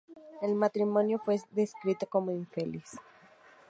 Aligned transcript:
El 0.41 0.55
matrimonio 0.55 1.19
fue 1.19 1.39
descrito 1.51 2.07
como 2.07 2.31
infeliz. 2.31 2.97